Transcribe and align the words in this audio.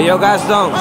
Ellos 0.00 0.18
Gastón. 0.18 0.72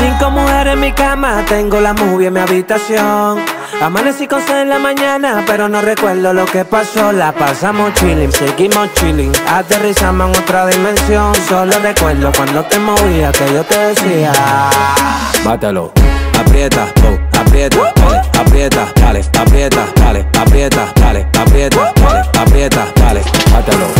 Cinco 0.00 0.30
mujeres 0.32 0.72
en 0.72 0.80
mi 0.80 0.90
cama, 0.90 1.44
tengo 1.48 1.80
la 1.80 1.94
movie 1.94 2.26
en 2.26 2.34
mi 2.34 2.40
habitación. 2.40 3.38
Amanecí 3.80 4.26
con 4.26 4.42
en 4.50 4.68
la 4.68 4.80
mañana, 4.80 5.44
pero 5.46 5.68
no 5.68 5.80
recuerdo 5.80 6.32
lo 6.32 6.44
que 6.44 6.64
pasó. 6.64 7.12
La 7.12 7.30
pasamos 7.30 7.94
chilling, 7.94 8.32
seguimos 8.32 8.92
chilling. 8.94 9.30
Aterrizamos 9.48 10.36
en 10.36 10.42
otra 10.42 10.66
dimensión. 10.66 11.32
Solo 11.48 11.78
recuerdo 11.78 12.32
cuando 12.36 12.64
te 12.64 12.80
movía 12.80 13.30
que 13.30 13.54
yo 13.54 13.62
te 13.62 13.78
decía: 13.78 14.32
Mátalo, 15.44 15.92
aprieta, 16.40 16.88
oh, 17.04 17.38
aprieta, 17.38 17.92
dale, 17.94 18.22
aprieta, 18.40 18.92
dale, 18.96 19.30
aprieta, 19.38 19.86
dale, 19.94 20.26
aprieta, 20.36 20.92
dale, 20.96 21.28
aprieta, 21.38 21.92
dale, 21.94 22.22
aprieta, 22.40 22.86
dale, 22.96 23.22
mátalo. 23.52 23.93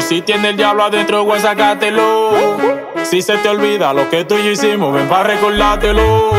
Si 0.00 0.20
tiene 0.20 0.50
el 0.50 0.56
diablo 0.56 0.84
adentro, 0.84 1.22
güey, 1.24 1.40
sacátelo. 1.40 2.58
Si 3.04 3.22
se 3.22 3.36
te 3.38 3.48
olvida 3.48 3.92
lo 3.92 4.10
que 4.10 4.24
tú 4.24 4.36
y 4.36 4.44
yo 4.44 4.50
hicimos, 4.50 4.92
ven 4.92 5.08
para 5.08 5.24
recordártelo. 5.24 6.30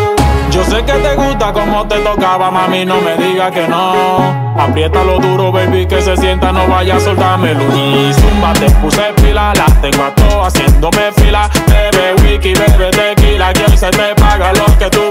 Yo 0.51 0.63
sé 0.63 0.83
que 0.83 0.93
te 0.93 1.15
gusta 1.15 1.51
como 1.51 1.87
te 1.87 1.97
tocaba, 1.99 2.51
mami, 2.51 2.85
no 2.85 3.01
me 3.01 3.15
diga 3.17 3.49
que 3.49 3.67
no. 3.67 4.55
Apriétalo 4.57 5.19
duro, 5.19 5.51
baby, 5.51 5.87
que 5.87 6.01
se 6.01 6.15
sienta, 6.15 6.51
no 6.51 6.67
vaya 6.67 6.97
a 6.97 6.99
soltármelo. 6.99 7.63
Y 7.75 8.13
zumba, 8.13 8.53
te 8.53 8.69
puse 8.69 9.01
pila, 9.21 9.53
las 9.55 9.81
tengo 9.81 10.03
a 10.03 10.15
todas 10.15 10.53
haciéndome 10.53 11.11
fila. 11.17 11.49
Bebe 11.67 12.13
wiki, 12.23 12.53
bebe 12.53 12.91
tequila, 12.91 13.51
que 13.51 13.75
se 13.75 13.89
te 13.89 14.15
paga 14.15 14.53
lo 14.53 14.65
que 14.77 14.89
tú 14.89 15.04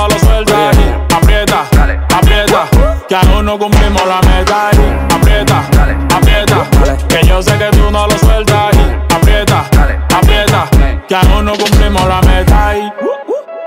no 0.00 0.08
lo 0.08 0.18
sueltas. 0.18 0.76
Aprieta, 1.14 1.66
aprieta, 2.16 2.66
que 3.08 3.14
aún 3.14 3.44
no 3.44 3.58
cumplimos 3.58 4.02
la 4.06 4.20
meta. 4.22 4.70
Aprieta, 5.14 5.62
aprieta, 6.14 6.66
que 7.08 7.26
yo 7.26 7.42
sé 7.42 7.58
que 7.58 7.70
tú 7.76 7.90
no 7.90 8.06
lo 8.06 8.18
sueltas. 8.18 8.74
Aprieta, 9.14 9.66
aprieta, 10.16 10.70
que 11.06 11.14
aún 11.14 11.44
no 11.44 11.52
cumplimos 11.52 12.06
la 12.06 12.22
meta. 12.22 12.72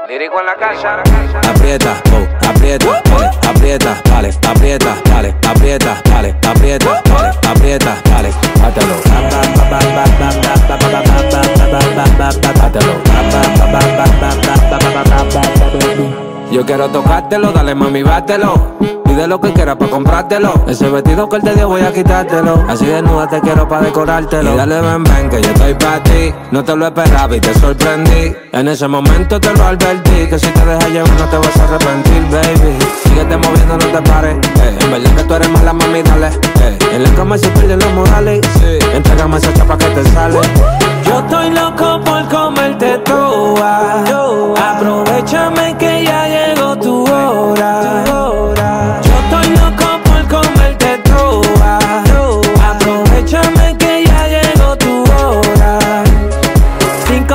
Lírico 0.07 0.39
en 0.39 0.45
la 0.45 0.55
casa. 0.55 1.03
Aprieta, 1.49 2.01
oh, 2.11 2.27
aprieta, 2.49 3.01
dale, 3.05 3.29
aprieta, 3.47 4.01
dale, 4.03 4.33
aprieta, 4.39 4.95
dale, 5.05 5.35
aprieta, 5.47 6.01
dale, 6.05 6.35
aprieta, 7.47 7.95
dale, 8.05 8.05
aprieta, 8.05 8.05
dale, 8.05 8.31
mátalo. 8.59 9.13
Yo 16.53 16.63
quiero 16.63 16.87
tocártelo, 16.87 17.51
dale 17.51 17.73
mami, 17.73 18.03
bátelo. 18.03 18.75
Pide 19.03 19.27
lo 19.27 19.41
que 19.41 19.51
quieras 19.53 19.75
pa' 19.75 19.87
comprártelo. 19.87 20.53
Ese 20.67 20.87
vestido 20.87 21.27
que 21.27 21.37
él 21.37 21.41
te 21.41 21.55
dio 21.55 21.67
voy 21.67 21.81
a 21.81 21.91
quitártelo. 21.91 22.63
Así 22.69 22.85
desnuda 22.85 23.27
te 23.27 23.41
quiero 23.41 23.67
pa' 23.67 23.81
decorártelo. 23.81 24.53
Y 24.53 24.57
dale 24.57 24.79
ven, 24.79 25.03
ven, 25.03 25.29
que 25.31 25.41
yo 25.41 25.49
estoy 25.49 25.73
pa' 25.73 26.03
ti. 26.03 26.31
No 26.51 26.63
te 26.63 26.75
lo 26.75 26.85
esperaba 26.85 27.35
y 27.35 27.39
te 27.39 27.55
sorprendí. 27.55 28.35
En 28.51 28.67
ese 28.67 28.87
momento 28.87 29.39
te 29.39 29.51
lo 29.51 29.63
advertí. 29.63 30.27
Que 30.29 30.37
si 30.37 30.45
te 30.45 30.63
dejas 30.63 30.89
llevar 30.91 31.09
no 31.09 31.25
te 31.25 31.37
vas 31.37 31.57
a 31.57 31.63
arrepentir, 31.63 32.21
baby. 32.29 32.77
Síguete 33.03 33.35
moviendo, 33.35 33.75
no 33.75 33.85
te 33.87 34.01
pares. 34.07 34.37
Eh, 34.61 34.77
en 34.79 34.91
verdad 34.91 35.15
que 35.15 35.23
tú 35.23 35.33
eres 35.33 35.49
mala, 35.49 35.73
mami, 35.73 36.03
dale. 36.03 36.27
Eh, 36.27 36.77
en 36.93 37.03
la 37.03 37.09
cama 37.15 37.35
se 37.39 37.47
pierden 37.47 37.79
los 37.79 37.91
modales. 37.93 38.41
Sí. 38.59 38.77
Entrégame 38.93 39.37
esa 39.37 39.51
chapa 39.55 39.75
que 39.75 39.87
te 39.87 40.03
sale. 40.11 40.39
Yo 41.03 41.17
estoy 41.17 41.49
loco 41.49 41.99
por 42.05 42.27
comerte 42.29 42.99
toda. 42.99 44.03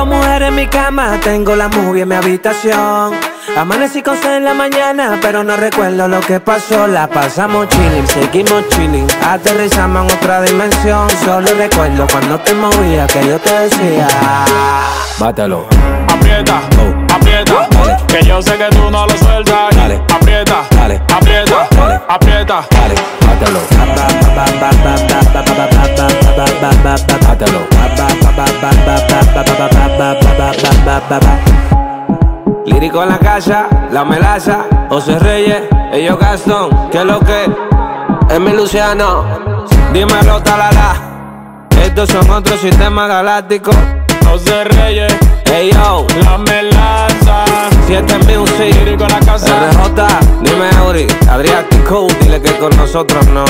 Mujeres 0.09 0.47
en 0.49 0.55
mi 0.55 0.65
cama, 0.65 1.19
tengo 1.23 1.55
la 1.55 1.67
movie 1.67 2.01
en 2.01 2.09
mi 2.09 2.15
habitación. 2.15 3.13
Amanecí 3.55 4.01
con 4.01 4.17
en 4.23 4.43
la 4.43 4.55
mañana, 4.55 5.19
pero 5.21 5.43
no 5.43 5.55
recuerdo 5.55 6.07
lo 6.07 6.19
que 6.19 6.39
pasó. 6.39 6.87
La 6.87 7.07
pasamos 7.07 7.67
chilling, 7.69 8.07
seguimos 8.07 8.67
chilling. 8.69 9.05
Aterrizamos 9.23 10.11
en 10.11 10.17
otra 10.17 10.41
dimensión. 10.41 11.07
Solo 11.23 11.47
recuerdo 11.55 12.07
cuando 12.11 12.39
te 12.39 12.53
movía 12.55 13.05
que 13.05 13.27
yo 13.27 13.39
te 13.39 13.59
decía. 13.59 14.07
Mátalo. 15.19 15.67
Aprieta, 16.07 16.59
aprieta, 17.13 17.67
que 18.07 18.23
yo 18.25 18.41
sé 18.41 18.57
que 18.57 18.69
tú 18.69 18.89
no 18.89 19.05
lo 19.05 19.17
sueltas. 19.17 19.75
Dale. 19.75 20.01
Aprieta, 20.11 20.63
Dale. 20.71 21.01
aprieta, 21.13 21.67
Dale. 21.71 22.01
aprieta. 22.07 22.65
Dale, 22.71 22.95
mátalo. 23.27 23.59
Mátalo. 27.27 27.78
Lírico 32.67 33.01
en 33.01 33.09
la 33.09 33.17
casa, 33.17 33.67
la 33.91 34.05
melaza, 34.05 34.65
José 34.89 35.17
Reyes, 35.17 35.63
ellos 35.91 36.19
Gastón, 36.19 36.69
que 36.91 37.03
lo 37.03 37.19
que 37.19 37.49
es 38.29 38.39
mi 38.39 38.51
Luciano, 38.51 39.25
dímelo 39.91 40.39
talala. 40.43 40.93
Estos 41.81 42.09
son 42.09 42.29
otros 42.29 42.59
sistemas 42.59 43.07
galácticos. 43.07 43.75
José 44.23 44.65
Reyes, 44.65 45.11
Hey 45.45 45.71
yo, 45.73 46.05
la 46.23 46.37
melaza. 46.37 47.45
7 47.87 48.17
Music, 48.19 48.75
Lírico 48.75 49.05
en 49.05 49.09
la 49.09 49.19
casa. 49.19 49.71
RJ, 49.71 50.43
dime 50.43 50.69
Auri, 50.77 51.07
Adriático, 51.27 52.07
dile 52.21 52.39
que 52.39 52.55
con 52.59 52.69
nosotros 52.77 53.25
no. 53.29 53.45